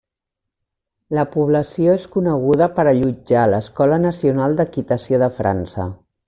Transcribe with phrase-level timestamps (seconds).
[1.17, 5.87] La població és coneguda per allotjar l'Escola Nacional d'Equitació de França.